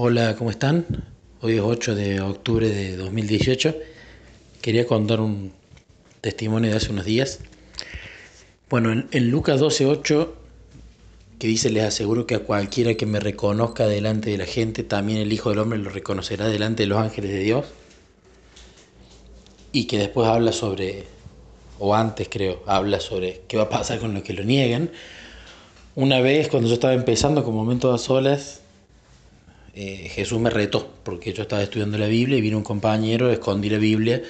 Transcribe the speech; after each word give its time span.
Hola, 0.00 0.36
¿cómo 0.36 0.50
están? 0.50 0.86
Hoy 1.40 1.54
es 1.54 1.60
8 1.60 1.96
de 1.96 2.20
octubre 2.20 2.68
de 2.68 2.96
2018. 2.96 3.74
Quería 4.62 4.86
contar 4.86 5.20
un 5.20 5.50
testimonio 6.20 6.70
de 6.70 6.76
hace 6.76 6.92
unos 6.92 7.04
días. 7.04 7.40
Bueno, 8.70 8.92
en, 8.92 9.08
en 9.10 9.28
Lucas 9.28 9.60
12:8, 9.60 10.28
que 11.40 11.48
dice, 11.48 11.70
les 11.70 11.82
aseguro 11.82 12.28
que 12.28 12.36
a 12.36 12.38
cualquiera 12.38 12.94
que 12.94 13.06
me 13.06 13.18
reconozca 13.18 13.88
delante 13.88 14.30
de 14.30 14.38
la 14.38 14.46
gente, 14.46 14.84
también 14.84 15.18
el 15.18 15.32
Hijo 15.32 15.50
del 15.50 15.58
Hombre 15.58 15.80
lo 15.80 15.90
reconocerá 15.90 16.46
delante 16.46 16.84
de 16.84 16.86
los 16.86 16.98
ángeles 16.98 17.32
de 17.32 17.40
Dios. 17.40 17.66
Y 19.72 19.88
que 19.88 19.98
después 19.98 20.28
habla 20.28 20.52
sobre, 20.52 21.06
o 21.80 21.96
antes 21.96 22.28
creo, 22.30 22.62
habla 22.66 23.00
sobre 23.00 23.40
qué 23.48 23.56
va 23.56 23.64
a 23.64 23.68
pasar 23.68 23.98
con 23.98 24.14
los 24.14 24.22
que 24.22 24.32
lo 24.32 24.44
niegan. 24.44 24.92
Una 25.96 26.20
vez, 26.20 26.46
cuando 26.46 26.68
yo 26.68 26.74
estaba 26.74 26.94
empezando 26.94 27.42
con 27.42 27.52
Momentos 27.52 27.92
a 27.92 27.98
Solas, 27.98 28.62
eh, 29.74 30.10
Jesús 30.14 30.40
me 30.40 30.50
retó, 30.50 30.94
porque 31.02 31.32
yo 31.32 31.42
estaba 31.42 31.62
estudiando 31.62 31.98
la 31.98 32.06
Biblia 32.06 32.38
y 32.38 32.40
vino 32.40 32.56
un 32.56 32.64
compañero, 32.64 33.30
escondí 33.30 33.70
la 33.70 33.78
Biblia 33.78 34.22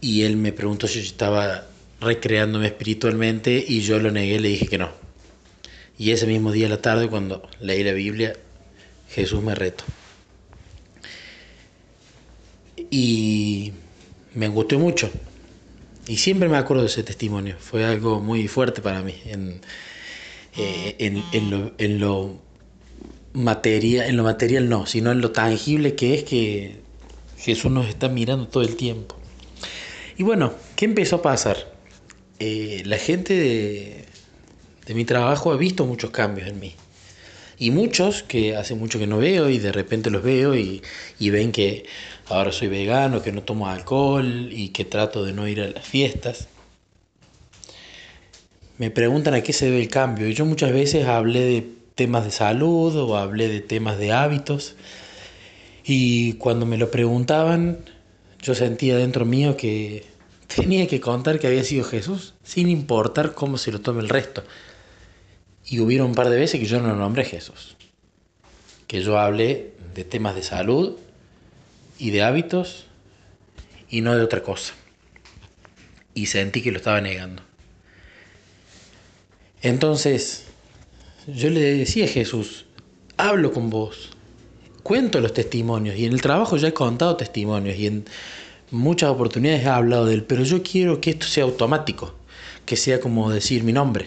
y 0.00 0.22
él 0.22 0.36
me 0.36 0.52
preguntó 0.52 0.86
si 0.86 1.00
yo 1.00 1.06
estaba 1.06 1.66
recreándome 2.00 2.66
espiritualmente 2.66 3.64
y 3.66 3.80
yo 3.80 3.98
lo 3.98 4.10
negué, 4.10 4.40
le 4.40 4.48
dije 4.48 4.66
que 4.66 4.78
no. 4.78 4.90
Y 5.98 6.12
ese 6.12 6.26
mismo 6.26 6.52
día 6.52 6.66
a 6.66 6.70
la 6.70 6.80
tarde, 6.80 7.08
cuando 7.08 7.48
leí 7.60 7.82
la 7.82 7.92
Biblia, 7.92 8.34
Jesús 9.10 9.42
me 9.42 9.54
retó. 9.54 9.84
Y 12.90 13.72
me 14.34 14.46
angustió 14.46 14.78
mucho. 14.78 15.10
Y 16.06 16.16
siempre 16.16 16.48
me 16.48 16.56
acuerdo 16.56 16.84
de 16.84 16.88
ese 16.88 17.02
testimonio. 17.02 17.56
Fue 17.58 17.84
algo 17.84 18.20
muy 18.20 18.46
fuerte 18.46 18.80
para 18.80 19.02
mí. 19.02 19.14
En, 19.26 19.60
eh, 20.56 20.96
en, 20.98 22.00
lo, 22.00 22.38
materia, 23.32 24.06
en 24.06 24.16
lo 24.16 24.22
material 24.22 24.68
no, 24.68 24.86
sino 24.86 25.12
en 25.12 25.20
lo 25.20 25.30
tangible 25.32 25.94
que 25.94 26.14
es 26.14 26.24
que 26.24 26.76
Jesús 27.38 27.70
nos 27.70 27.88
está 27.88 28.08
mirando 28.08 28.48
todo 28.48 28.62
el 28.62 28.76
tiempo. 28.76 29.16
Y 30.16 30.22
bueno, 30.22 30.52
¿qué 30.76 30.84
empezó 30.84 31.16
a 31.16 31.22
pasar? 31.22 31.56
Eh, 32.40 32.82
la 32.84 32.98
gente 32.98 33.34
de, 33.34 34.04
de 34.86 34.94
mi 34.94 35.04
trabajo 35.04 35.52
ha 35.52 35.56
visto 35.56 35.86
muchos 35.86 36.10
cambios 36.10 36.48
en 36.48 36.58
mí. 36.58 36.74
Y 37.58 37.70
muchos 37.72 38.22
que 38.22 38.56
hace 38.56 38.74
mucho 38.74 38.98
que 38.98 39.06
no 39.06 39.18
veo 39.18 39.48
y 39.48 39.58
de 39.58 39.72
repente 39.72 40.10
los 40.10 40.22
veo 40.22 40.54
y, 40.56 40.82
y, 41.18 41.30
ven 41.30 41.50
que 41.50 41.84
ahora 42.28 42.52
soy 42.52 42.68
vegano, 42.68 43.20
que 43.20 43.32
no 43.32 43.42
tomo 43.42 43.68
alcohol 43.68 44.48
y 44.52 44.68
que 44.68 44.84
trato 44.84 45.24
de 45.24 45.32
no 45.32 45.48
ir 45.48 45.60
a 45.60 45.68
las 45.68 45.84
fiestas. 45.84 46.48
Me 48.78 48.92
preguntan 48.92 49.34
a 49.34 49.42
qué 49.42 49.52
se 49.52 49.66
debe 49.66 49.82
el 49.82 49.88
cambio. 49.88 50.28
Y 50.28 50.34
yo 50.34 50.46
muchas 50.46 50.72
veces 50.72 51.06
hablé 51.06 51.40
de 51.40 51.77
temas 51.98 52.24
de 52.24 52.30
salud 52.30 52.94
o 52.94 53.16
hablé 53.16 53.48
de 53.48 53.60
temas 53.60 53.98
de 53.98 54.12
hábitos. 54.12 54.76
Y 55.84 56.34
cuando 56.34 56.64
me 56.64 56.78
lo 56.78 56.92
preguntaban, 56.92 57.78
yo 58.40 58.54
sentía 58.54 58.96
dentro 58.96 59.24
mío 59.24 59.56
que 59.56 60.06
tenía 60.46 60.86
que 60.86 61.00
contar 61.00 61.40
que 61.40 61.48
había 61.48 61.64
sido 61.64 61.84
Jesús, 61.84 62.34
sin 62.44 62.68
importar 62.68 63.34
cómo 63.34 63.58
se 63.58 63.72
lo 63.72 63.80
tome 63.80 64.00
el 64.00 64.08
resto. 64.08 64.44
Y 65.66 65.80
hubo 65.80 66.04
un 66.04 66.14
par 66.14 66.30
de 66.30 66.38
veces 66.38 66.60
que 66.60 66.66
yo 66.66 66.80
no 66.80 66.94
nombré 66.94 67.24
Jesús. 67.24 67.76
Que 68.86 69.02
yo 69.02 69.18
hablé 69.18 69.72
de 69.92 70.04
temas 70.04 70.36
de 70.36 70.44
salud 70.44 70.96
y 71.98 72.10
de 72.10 72.22
hábitos 72.22 72.86
y 73.90 74.02
no 74.02 74.14
de 74.14 74.22
otra 74.22 74.44
cosa. 74.44 74.72
Y 76.14 76.26
sentí 76.26 76.62
que 76.62 76.70
lo 76.70 76.78
estaba 76.78 77.00
negando. 77.00 77.42
Entonces, 79.62 80.47
yo 81.34 81.50
le 81.50 81.60
decía 81.60 82.06
a 82.06 82.08
Jesús, 82.08 82.64
hablo 83.18 83.52
con 83.52 83.68
vos, 83.68 84.08
cuento 84.82 85.20
los 85.20 85.34
testimonios 85.34 85.96
y 85.96 86.06
en 86.06 86.14
el 86.14 86.22
trabajo 86.22 86.56
ya 86.56 86.68
he 86.68 86.72
contado 86.72 87.16
testimonios 87.16 87.76
y 87.76 87.86
en 87.86 88.04
muchas 88.70 89.10
oportunidades 89.10 89.64
he 89.64 89.68
hablado 89.68 90.06
de 90.06 90.14
él, 90.14 90.24
pero 90.24 90.42
yo 90.42 90.62
quiero 90.62 91.02
que 91.02 91.10
esto 91.10 91.26
sea 91.26 91.44
automático, 91.44 92.14
que 92.64 92.76
sea 92.76 92.98
como 92.98 93.30
decir 93.30 93.62
mi 93.62 93.74
nombre, 93.74 94.06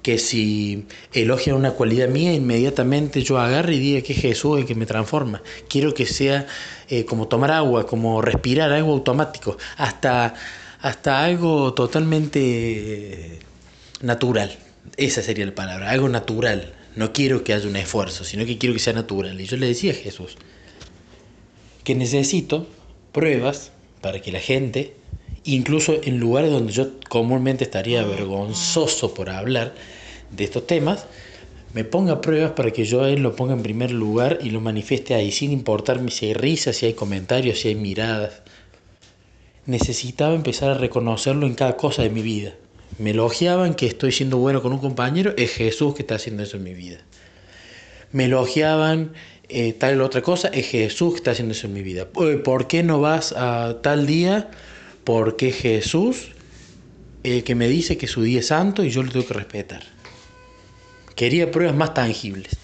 que 0.00 0.18
si 0.18 0.86
elogian 1.12 1.56
una 1.56 1.72
cualidad 1.72 2.08
mía, 2.08 2.32
inmediatamente 2.32 3.22
yo 3.22 3.38
agarre 3.40 3.74
y 3.74 3.80
diga 3.80 4.02
que 4.02 4.12
es 4.12 4.20
Jesús 4.20 4.60
el 4.60 4.64
que 4.64 4.76
me 4.76 4.86
transforma. 4.86 5.42
Quiero 5.68 5.92
que 5.92 6.06
sea 6.06 6.46
eh, 6.88 7.04
como 7.04 7.26
tomar 7.26 7.50
agua, 7.50 7.84
como 7.84 8.22
respirar, 8.22 8.72
algo 8.72 8.92
automático, 8.92 9.58
hasta, 9.76 10.34
hasta 10.80 11.24
algo 11.24 11.74
totalmente 11.74 13.40
natural. 14.02 14.56
Esa 14.96 15.22
sería 15.22 15.46
la 15.46 15.54
palabra, 15.54 15.90
algo 15.90 16.08
natural. 16.08 16.72
No 16.96 17.12
quiero 17.12 17.44
que 17.44 17.52
haya 17.52 17.68
un 17.68 17.76
esfuerzo, 17.76 18.24
sino 18.24 18.44
que 18.46 18.58
quiero 18.58 18.74
que 18.74 18.80
sea 18.80 18.92
natural. 18.92 19.40
Y 19.40 19.46
yo 19.46 19.56
le 19.56 19.66
decía 19.66 19.92
a 19.92 19.94
Jesús 19.94 20.36
que 21.84 21.94
necesito 21.94 22.66
pruebas 23.12 23.72
para 24.00 24.20
que 24.20 24.32
la 24.32 24.40
gente, 24.40 24.94
incluso 25.44 26.00
en 26.02 26.18
lugares 26.18 26.50
donde 26.50 26.72
yo 26.72 27.00
comúnmente 27.08 27.64
estaría 27.64 28.04
vergonzoso 28.04 29.14
por 29.14 29.30
hablar 29.30 29.74
de 30.30 30.44
estos 30.44 30.66
temas, 30.66 31.06
me 31.74 31.84
ponga 31.84 32.20
pruebas 32.20 32.52
para 32.52 32.70
que 32.72 32.84
yo 32.84 33.02
a 33.02 33.10
él 33.10 33.22
lo 33.22 33.36
ponga 33.36 33.54
en 33.54 33.62
primer 33.62 33.90
lugar 33.90 34.38
y 34.42 34.50
lo 34.50 34.60
manifieste 34.60 35.14
ahí, 35.14 35.32
sin 35.32 35.52
importarme 35.52 36.10
si 36.10 36.26
hay 36.26 36.34
risas, 36.34 36.76
si 36.76 36.86
hay 36.86 36.94
comentarios, 36.94 37.60
si 37.60 37.68
hay 37.68 37.74
miradas. 37.74 38.42
Necesitaba 39.66 40.34
empezar 40.34 40.70
a 40.70 40.74
reconocerlo 40.74 41.46
en 41.46 41.54
cada 41.54 41.76
cosa 41.76 42.02
de 42.02 42.10
mi 42.10 42.22
vida 42.22 42.54
me 42.98 43.10
elogiaban 43.10 43.74
que 43.74 43.86
estoy 43.86 44.12
siendo 44.12 44.38
bueno 44.38 44.62
con 44.62 44.72
un 44.72 44.78
compañero, 44.78 45.34
es 45.36 45.52
Jesús 45.52 45.94
que 45.94 46.02
está 46.02 46.14
haciendo 46.14 46.42
eso 46.42 46.56
en 46.56 46.64
mi 46.64 46.74
vida. 46.74 46.98
Me 48.12 48.24
elogiaban 48.24 49.12
eh, 49.48 49.74
tal 49.74 50.00
otra 50.00 50.22
cosa, 50.22 50.48
es 50.48 50.68
Jesús 50.68 51.12
que 51.12 51.16
está 51.18 51.32
haciendo 51.32 51.52
eso 51.52 51.66
en 51.66 51.74
mi 51.74 51.82
vida. 51.82 52.06
¿Por 52.08 52.66
qué 52.66 52.82
no 52.82 53.00
vas 53.00 53.32
a 53.36 53.78
tal 53.82 54.06
día? 54.06 54.50
Porque 55.04 55.52
Jesús 55.52 56.32
eh, 57.24 57.42
que 57.42 57.54
me 57.54 57.68
dice 57.68 57.98
que 57.98 58.06
su 58.06 58.22
día 58.22 58.40
es 58.40 58.46
santo 58.46 58.84
y 58.84 58.90
yo 58.90 59.02
lo 59.02 59.10
tengo 59.10 59.26
que 59.26 59.34
respetar. 59.34 59.82
Quería 61.16 61.50
pruebas 61.50 61.74
más 61.74 61.92
tangibles. 61.92 62.56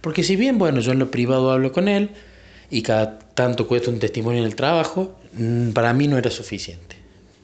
Porque 0.00 0.22
si 0.22 0.34
bien, 0.36 0.56
bueno, 0.56 0.80
yo 0.80 0.92
en 0.92 0.98
lo 0.98 1.10
privado 1.10 1.50
hablo 1.52 1.72
con 1.72 1.88
él 1.88 2.10
y 2.70 2.82
cada 2.82 3.18
tanto 3.18 3.68
cuesta 3.68 3.90
un 3.90 3.98
testimonio 3.98 4.40
en 4.40 4.46
el 4.46 4.56
trabajo, 4.56 5.18
mm, 5.34 5.70
para 5.70 5.92
mí 5.92 6.08
no 6.08 6.16
era 6.16 6.30
suficiente. 6.30 6.96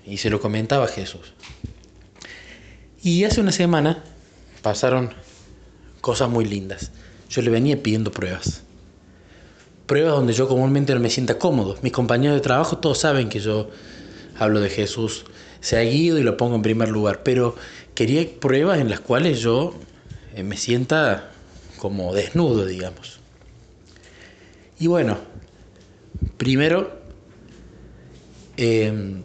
Y 0.07 0.17
se 0.17 0.31
lo 0.31 0.41
comentaba 0.41 0.89
Jesús. 0.89 1.35
Y 3.03 3.25
hace 3.25 3.41
una 3.41 3.51
semana 3.51 4.05
pasaron 4.63 5.11
cosas 6.01 6.31
muy 6.31 6.45
lindas. 6.45 6.93
Yo 7.29 7.43
le 7.43 7.51
venía 7.51 7.83
pidiendo 7.83 8.13
pruebas. 8.13 8.63
Pruebas 9.87 10.13
donde 10.13 10.33
yo 10.35 10.47
comúnmente 10.47 10.95
no 10.95 11.01
me 11.01 11.11
sienta 11.11 11.37
cómodo. 11.37 11.77
Mis 11.83 11.93
compañeros 11.93 12.37
de 12.37 12.43
trabajo 12.43 12.79
todos 12.79 12.99
saben 12.99 13.29
que 13.29 13.41
yo 13.41 13.71
hablo 14.39 14.61
de 14.61 14.71
Jesús 14.71 15.25
seguido 15.61 16.19
y 16.19 16.23
lo 16.23 16.37
pongo 16.37 16.55
en 16.55 16.63
primer 16.63 16.91
lugar. 16.91 17.25
Pero 17.25 17.57
quería 17.97 18.25
pruebas 18.39 18.79
en 18.79 18.89
las 18.89 19.01
cuales 19.01 19.41
yo 19.41 19.75
eh, 20.37 20.45
me 20.45 20.57
sienta 20.57 21.33
como 21.79 22.15
desnudo, 22.15 22.67
digamos. 22.67 23.19
Y 24.79 24.87
bueno, 24.87 25.19
primero 26.37 27.01
eh, 28.57 29.23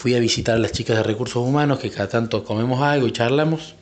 fui 0.00 0.14
a 0.14 0.18
visitar 0.18 0.58
las 0.58 0.72
chicas 0.72 0.96
de 0.96 1.02
recursos 1.02 1.46
humanos, 1.46 1.78
que 1.78 1.90
cada 1.90 2.08
tanto 2.08 2.42
comemos 2.42 2.80
algo 2.80 3.06
y 3.06 3.12
charlamos. 3.12 3.74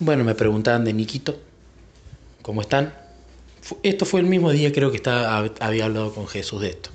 bueno, 0.00 0.24
me 0.24 0.34
preguntaban 0.34 0.84
de 0.84 0.92
Niquito, 0.92 1.38
¿cómo 2.42 2.60
están? 2.60 2.92
Esto 3.84 4.04
fue 4.04 4.18
el 4.18 4.26
mismo 4.26 4.50
día, 4.50 4.72
creo 4.72 4.90
que 4.90 4.96
estaba, 4.96 5.48
había 5.60 5.84
hablado 5.84 6.12
con 6.12 6.26
Jesús 6.26 6.60
de 6.60 6.70
esto. 6.70 6.90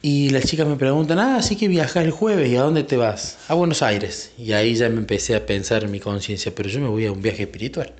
Y 0.00 0.30
las 0.30 0.44
chicas 0.44 0.68
me 0.68 0.76
preguntan, 0.76 1.18
ah, 1.18 1.42
sí 1.42 1.56
que 1.56 1.66
viajas 1.66 2.04
el 2.04 2.12
jueves, 2.12 2.48
¿y 2.48 2.54
a 2.54 2.62
dónde 2.62 2.84
te 2.84 2.96
vas? 2.96 3.38
A 3.48 3.54
Buenos 3.54 3.82
Aires. 3.82 4.30
Y 4.38 4.52
ahí 4.52 4.76
ya 4.76 4.88
me 4.90 4.98
empecé 4.98 5.34
a 5.34 5.44
pensar 5.44 5.82
en 5.82 5.90
mi 5.90 5.98
conciencia, 5.98 6.54
pero 6.54 6.68
yo 6.68 6.78
me 6.78 6.86
voy 6.86 7.04
a 7.04 7.10
un 7.10 7.20
viaje 7.20 7.42
espiritual. 7.42 7.92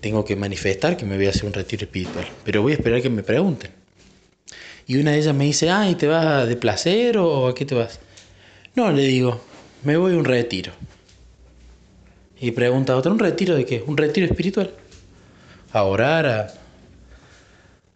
Tengo 0.00 0.24
que 0.24 0.36
manifestar 0.36 0.96
que 0.96 1.04
me 1.04 1.16
voy 1.16 1.26
a 1.26 1.30
hacer 1.30 1.44
un 1.44 1.52
retiro 1.52 1.84
espiritual, 1.84 2.26
pero 2.44 2.62
voy 2.62 2.72
a 2.72 2.76
esperar 2.76 3.02
que 3.02 3.10
me 3.10 3.22
pregunten. 3.22 3.83
Y 4.86 4.96
una 4.96 5.12
de 5.12 5.18
ellas 5.18 5.34
me 5.34 5.44
dice, 5.44 5.70
ay, 5.70 5.94
¿te 5.94 6.06
vas 6.06 6.46
de 6.46 6.56
placer 6.56 7.18
o 7.18 7.48
a 7.48 7.54
qué 7.54 7.64
te 7.64 7.74
vas? 7.74 8.00
No, 8.74 8.90
le 8.90 9.02
digo, 9.02 9.40
me 9.82 9.96
voy 9.96 10.14
a 10.14 10.16
un 10.16 10.24
retiro. 10.24 10.72
Y 12.40 12.50
pregunta 12.50 12.92
a 12.92 12.96
otra, 12.96 13.12
¿un 13.12 13.18
retiro 13.18 13.54
de 13.54 13.64
qué? 13.64 13.82
¿Un 13.86 13.96
retiro 13.96 14.26
espiritual? 14.26 14.74
A 15.72 15.84
orar, 15.84 16.26
a, 16.26 16.54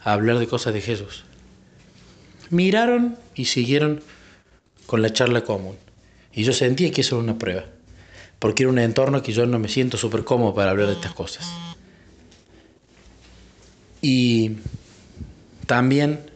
a 0.01 0.13
hablar 0.13 0.39
de 0.39 0.47
cosas 0.47 0.73
de 0.73 0.81
Jesús. 0.81 1.25
Miraron 2.51 3.19
y 3.35 3.47
siguieron 3.47 4.01
con 4.87 5.03
la 5.03 5.13
charla 5.13 5.43
común. 5.43 5.77
Y 6.33 6.45
yo 6.45 6.53
sentía 6.53 6.91
que 6.91 7.03
eso 7.03 7.17
era 7.17 7.25
una 7.25 7.39
prueba. 7.39 7.65
Porque 8.39 8.63
era 8.63 8.71
un 8.71 8.79
entorno 8.79 9.23
que 9.23 9.33
yo 9.33 9.45
no 9.45 9.59
me 9.59 9.69
siento 9.69 9.99
súper 9.99 10.25
cómodo 10.25 10.55
para 10.55 10.71
hablar 10.71 10.87
de 10.87 10.95
estas 10.95 11.13
cosas. 11.13 11.47
Y 14.01 14.53
también 15.67 16.31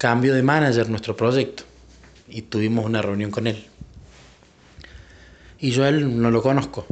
cambio 0.00 0.32
de 0.32 0.42
manager 0.42 0.88
nuestro 0.88 1.14
proyecto 1.14 1.64
y 2.26 2.40
tuvimos 2.40 2.86
una 2.86 3.02
reunión 3.02 3.30
con 3.30 3.46
él. 3.46 3.66
Y 5.58 5.72
yo 5.72 5.84
a 5.84 5.90
él 5.90 6.22
no 6.22 6.30
lo 6.30 6.40
conozco, 6.40 6.86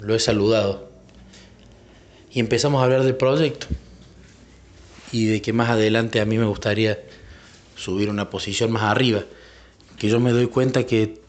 lo 0.00 0.14
he 0.14 0.18
saludado. 0.18 0.90
Y 2.32 2.40
empezamos 2.40 2.80
a 2.80 2.84
hablar 2.84 3.02
del 3.02 3.14
proyecto 3.14 3.66
y 5.12 5.26
de 5.26 5.42
que 5.42 5.52
más 5.52 5.68
adelante 5.68 6.22
a 6.22 6.24
mí 6.24 6.38
me 6.38 6.46
gustaría 6.46 6.98
subir 7.76 8.08
una 8.08 8.30
posición 8.30 8.72
más 8.72 8.84
arriba, 8.84 9.24
que 9.98 10.08
yo 10.08 10.18
me 10.18 10.32
doy 10.32 10.46
cuenta 10.46 10.86
que 10.86 11.20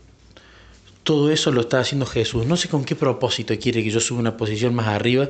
todo 1.03 1.29
eso 1.29 1.51
lo 1.51 1.59
está 1.59 1.81
haciendo 1.81 2.05
Jesús. 2.05 2.45
No 2.45 2.55
sé 2.55 2.69
con 2.69 2.85
qué 2.85 2.95
propósito 2.95 3.53
quiere 3.59 3.83
que 3.83 3.89
yo 3.89 3.99
suba 3.99 4.21
una 4.21 4.37
posición 4.37 4.73
más 4.75 4.87
arriba, 4.87 5.29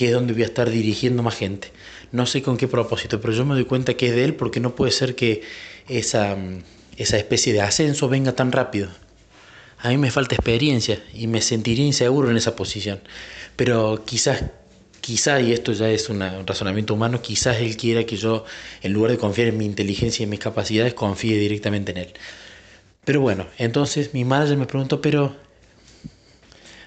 que 0.00 0.06
es 0.06 0.12
donde 0.14 0.32
voy 0.32 0.44
a 0.44 0.46
estar 0.46 0.70
dirigiendo 0.70 1.22
más 1.22 1.36
gente. 1.36 1.72
No 2.10 2.24
sé 2.24 2.40
con 2.40 2.56
qué 2.56 2.66
propósito, 2.66 3.20
pero 3.20 3.34
yo 3.34 3.44
me 3.44 3.52
doy 3.52 3.66
cuenta 3.66 3.92
que 3.98 4.06
es 4.06 4.14
de 4.14 4.24
Él 4.24 4.34
porque 4.34 4.58
no 4.58 4.74
puede 4.74 4.92
ser 4.92 5.14
que 5.14 5.42
esa, 5.90 6.38
esa 6.96 7.18
especie 7.18 7.52
de 7.52 7.60
ascenso 7.60 8.08
venga 8.08 8.32
tan 8.32 8.50
rápido. 8.50 8.88
A 9.78 9.90
mí 9.90 9.98
me 9.98 10.10
falta 10.10 10.34
experiencia 10.34 11.04
y 11.12 11.26
me 11.26 11.42
sentiría 11.42 11.84
inseguro 11.84 12.30
en 12.30 12.38
esa 12.38 12.56
posición. 12.56 13.00
Pero 13.56 14.02
quizás 14.06 14.42
quizá, 15.02 15.38
y 15.38 15.52
esto 15.52 15.72
ya 15.72 15.90
es 15.90 16.08
un 16.08 16.20
razonamiento 16.46 16.94
humano, 16.94 17.20
quizás 17.20 17.58
él 17.58 17.76
quiera 17.76 18.06
que 18.06 18.16
yo, 18.16 18.46
en 18.80 18.94
lugar 18.94 19.10
de 19.10 19.18
confiar 19.18 19.48
en 19.48 19.58
mi 19.58 19.66
inteligencia 19.66 20.22
y 20.22 20.24
en 20.24 20.30
mis 20.30 20.40
capacidades, 20.40 20.94
confíe 20.94 21.36
directamente 21.36 21.92
en 21.92 21.98
él. 21.98 22.12
Pero 23.04 23.20
bueno, 23.20 23.48
entonces 23.58 24.14
mi 24.14 24.24
madre 24.24 24.56
me 24.56 24.64
preguntó, 24.64 25.02
pero 25.02 25.36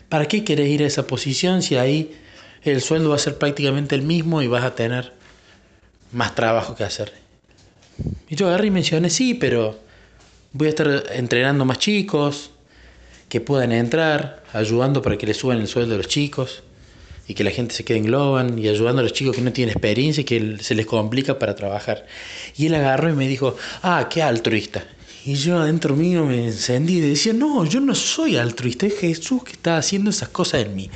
¿para 0.10 0.28
qué 0.28 0.44
quieres 0.44 0.68
ir 0.68 0.82
a 0.82 0.88
esa 0.88 1.06
posición 1.06 1.62
si 1.62 1.76
ahí 1.76 2.16
el 2.66 2.82
sueldo 2.82 3.10
va 3.10 3.16
a 3.16 3.20
ser 3.20 3.38
prácticamente 3.38 3.96
el 3.96 4.02
mismo 4.02 4.42
y 4.42 4.48
vas 4.48 4.64
a 4.64 4.76
tener 4.76 5.14
más 6.12 6.36
trabajo 6.36 6.76
que 6.76 6.84
hacer? 6.84 7.14
Y 8.30 8.36
yo 8.36 8.48
agarré 8.48 8.68
y 8.68 8.72
mencioné, 8.72 9.10
sí, 9.10 9.34
pero 9.34 9.80
voy 10.54 10.68
a 10.68 10.70
estar 10.70 11.04
entrenando 11.14 11.66
más 11.66 11.80
chicos, 11.80 12.52
que 13.30 13.42
puedan 13.42 13.72
entrar, 13.72 14.44
ayudando 14.54 15.02
para 15.02 15.18
que 15.18 15.26
le 15.26 15.34
suban 15.34 15.60
el 15.60 15.68
sueldo 15.68 15.96
a 15.96 15.98
los 15.98 16.08
chicos 16.08 16.62
y 17.28 17.34
que 17.34 17.44
la 17.44 17.52
gente 17.52 17.74
se 17.74 17.84
quede 17.84 17.98
en 17.98 18.06
Globan 18.06 18.60
y 18.60 18.68
ayudando 18.68 19.00
a 19.00 19.04
los 19.04 19.14
chicos 19.14 19.36
que 19.36 19.42
no 19.42 19.52
tienen 19.52 19.72
experiencia 19.74 20.22
y 20.22 20.26
que 20.26 20.58
se 20.60 20.76
les 20.76 20.86
complica 20.86 21.40
para 21.40 21.56
trabajar. 21.56 22.06
Y 22.56 22.68
él 22.68 22.76
agarró 22.76 23.10
y 23.10 23.14
me 23.14 23.28
dijo, 23.28 23.56
ah, 23.82 24.08
qué 24.10 24.22
altruista. 24.22 24.86
Y 25.26 25.36
yo 25.36 25.58
adentro 25.58 25.96
mío 25.96 26.26
me 26.26 26.44
encendí 26.44 26.98
y 26.98 27.00
decía, 27.00 27.32
no, 27.32 27.64
yo 27.66 27.80
no 27.80 27.96
soy 27.96 28.36
altruista, 28.36 28.88
es 28.88 29.00
Jesús 29.00 29.44
que 29.44 29.54
está 29.54 29.78
haciendo 29.78 30.10
esas 30.10 30.30
cosas 30.30 30.66
en 30.66 30.76
mí. 30.76 30.90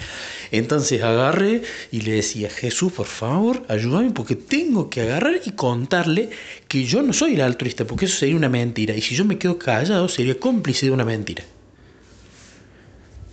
Entonces 0.51 1.01
agarré 1.01 1.62
y 1.91 2.01
le 2.01 2.13
decía, 2.13 2.50
Jesús, 2.50 2.91
por 2.91 3.06
favor, 3.06 3.63
ayúdame 3.69 4.12
porque 4.12 4.35
tengo 4.35 4.89
que 4.89 5.01
agarrar 5.01 5.39
y 5.45 5.51
contarle 5.51 6.29
que 6.68 6.83
yo 6.83 7.01
no 7.03 7.13
soy 7.13 7.35
el 7.35 7.41
altruista, 7.41 7.85
porque 7.85 8.06
eso 8.06 8.18
sería 8.18 8.35
una 8.35 8.50
mentira. 8.50 8.95
Y 8.95 9.01
si 9.01 9.15
yo 9.15 9.24
me 9.24 9.38
quedo 9.38 9.57
callado, 9.57 10.09
sería 10.09 10.38
cómplice 10.38 10.88
de 10.88 10.91
una 10.91 11.06
mentira. 11.06 11.44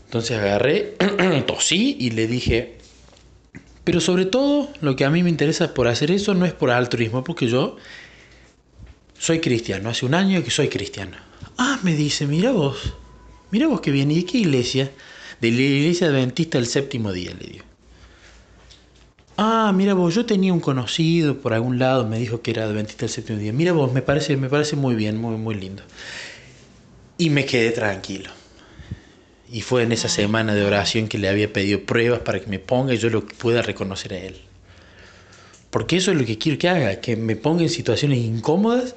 Entonces 0.06 0.38
agarré, 0.38 0.94
tosí 1.46 1.96
y 1.98 2.10
le 2.10 2.28
dije, 2.28 2.78
pero 3.82 4.00
sobre 4.00 4.26
todo, 4.26 4.70
lo 4.80 4.94
que 4.94 5.04
a 5.04 5.10
mí 5.10 5.24
me 5.24 5.28
interesa 5.28 5.74
por 5.74 5.88
hacer 5.88 6.12
eso 6.12 6.34
no 6.34 6.46
es 6.46 6.52
por 6.52 6.70
altruismo, 6.70 7.24
porque 7.24 7.48
yo 7.48 7.76
soy 9.18 9.40
cristiano, 9.40 9.90
hace 9.90 10.06
un 10.06 10.14
año 10.14 10.42
que 10.42 10.50
soy 10.50 10.68
cristiano. 10.68 11.16
Ah, 11.56 11.78
me 11.82 11.94
dice, 11.94 12.26
mira 12.26 12.50
vos, 12.52 12.94
mira 13.50 13.66
vos 13.66 13.80
que 13.80 13.90
viene, 13.90 14.14
¿y 14.14 14.22
de 14.22 14.24
qué 14.24 14.38
iglesia? 14.38 14.90
De 15.40 15.50
la 15.50 15.60
iglesia 15.60 16.08
adventista 16.08 16.58
del 16.58 16.66
séptimo 16.66 17.12
día, 17.12 17.32
le 17.38 17.46
digo. 17.46 17.64
Ah, 19.36 19.72
mira 19.74 19.94
vos, 19.94 20.14
yo 20.14 20.24
tenía 20.24 20.52
un 20.52 20.60
conocido 20.60 21.38
por 21.40 21.54
algún 21.54 21.78
lado, 21.78 22.06
me 22.06 22.18
dijo 22.18 22.40
que 22.40 22.52
era 22.52 22.64
adventista 22.64 23.02
del 23.06 23.10
séptimo 23.10 23.38
día. 23.38 23.52
Mira 23.52 23.72
vos, 23.72 23.92
me 23.92 24.02
parece, 24.02 24.36
me 24.36 24.48
parece 24.48 24.76
muy 24.76 24.94
bien, 24.94 25.16
muy, 25.16 25.36
muy 25.36 25.56
lindo. 25.56 25.82
Y 27.18 27.30
me 27.30 27.44
quedé 27.44 27.70
tranquilo. 27.70 28.30
Y 29.50 29.60
fue 29.62 29.82
en 29.82 29.92
esa 29.92 30.08
semana 30.08 30.54
de 30.54 30.64
oración 30.64 31.08
que 31.08 31.18
le 31.18 31.28
había 31.28 31.52
pedido 31.52 31.80
pruebas 31.80 32.20
para 32.20 32.40
que 32.40 32.46
me 32.46 32.58
ponga 32.58 32.94
y 32.94 32.98
yo 32.98 33.10
lo 33.10 33.26
pueda 33.26 33.62
reconocer 33.62 34.14
a 34.14 34.18
él. 34.18 34.40
Porque 35.74 35.96
eso 35.96 36.12
es 36.12 36.16
lo 36.16 36.24
que 36.24 36.38
quiero 36.38 36.56
que 36.56 36.68
haga, 36.68 37.00
que 37.00 37.16
me 37.16 37.34
ponga 37.34 37.62
en 37.62 37.68
situaciones 37.68 38.18
incómodas 38.18 38.94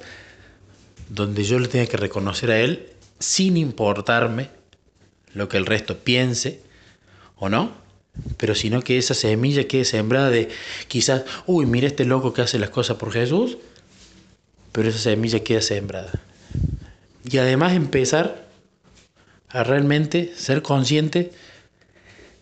donde 1.08 1.42
yo 1.42 1.58
le 1.58 1.66
tenga 1.66 1.86
que 1.86 1.96
reconocer 1.96 2.52
a 2.52 2.60
él 2.60 2.86
sin 3.18 3.56
importarme 3.56 4.48
lo 5.34 5.48
que 5.48 5.56
el 5.56 5.66
resto 5.66 5.98
piense 5.98 6.60
o 7.34 7.48
no, 7.48 7.72
pero 8.36 8.54
sino 8.54 8.80
que 8.80 8.96
esa 8.96 9.14
semilla 9.14 9.66
quede 9.66 9.84
sembrada 9.84 10.30
de 10.30 10.50
quizás, 10.86 11.24
uy, 11.46 11.66
mira 11.66 11.88
este 11.88 12.04
loco 12.04 12.32
que 12.32 12.42
hace 12.42 12.60
las 12.60 12.70
cosas 12.70 12.96
por 12.96 13.10
Jesús, 13.10 13.58
pero 14.70 14.88
esa 14.88 15.00
semilla 15.00 15.42
queda 15.42 15.62
sembrada. 15.62 16.12
Y 17.28 17.38
además 17.38 17.72
empezar 17.72 18.46
a 19.48 19.64
realmente 19.64 20.32
ser 20.36 20.62
consciente 20.62 21.32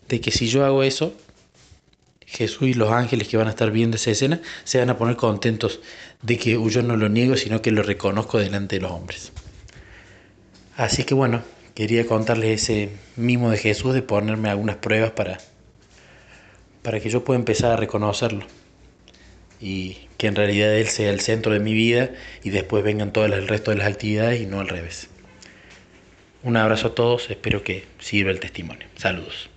de 0.07 0.21
que 0.21 0.29
si 0.29 0.47
yo 0.47 0.63
hago 0.63 0.83
eso, 0.83 1.15
Jesús 2.37 2.67
y 2.69 2.73
los 2.75 2.91
ángeles 2.91 3.27
que 3.27 3.37
van 3.37 3.47
a 3.47 3.49
estar 3.49 3.71
viendo 3.71 3.97
esa 3.97 4.11
escena 4.11 4.39
se 4.63 4.77
van 4.79 4.89
a 4.91 4.97
poner 4.97 5.15
contentos 5.15 5.79
de 6.21 6.37
que 6.37 6.51
yo 6.69 6.83
no 6.83 6.95
lo 6.95 7.09
niego, 7.09 7.35
sino 7.35 7.61
que 7.61 7.71
lo 7.71 7.81
reconozco 7.81 8.37
delante 8.37 8.75
de 8.75 8.83
los 8.83 8.91
hombres. 8.91 9.31
Así 10.75 11.03
que 11.03 11.15
bueno, 11.15 11.41
quería 11.73 12.05
contarles 12.05 12.63
ese 12.63 12.91
mimo 13.15 13.49
de 13.49 13.57
Jesús 13.57 13.93
de 13.95 14.03
ponerme 14.03 14.49
algunas 14.49 14.75
pruebas 14.75 15.11
para, 15.11 15.39
para 16.83 16.99
que 16.99 17.09
yo 17.09 17.23
pueda 17.23 17.39
empezar 17.39 17.71
a 17.71 17.75
reconocerlo 17.75 18.45
y 19.59 19.97
que 20.17 20.27
en 20.27 20.35
realidad 20.35 20.75
Él 20.75 20.87
sea 20.87 21.09
el 21.09 21.19
centro 21.21 21.53
de 21.53 21.59
mi 21.59 21.73
vida 21.73 22.11
y 22.43 22.51
después 22.51 22.83
vengan 22.83 23.11
todo 23.11 23.25
el 23.25 23.47
resto 23.47 23.71
de 23.71 23.77
las 23.77 23.87
actividades 23.87 24.41
y 24.41 24.45
no 24.45 24.59
al 24.59 24.67
revés. 24.67 25.09
Un 26.43 26.55
abrazo 26.55 26.89
a 26.89 26.95
todos, 26.95 27.29
espero 27.29 27.63
que 27.63 27.85
sirva 27.99 28.29
el 28.31 28.39
testimonio. 28.39 28.87
Saludos. 28.95 29.49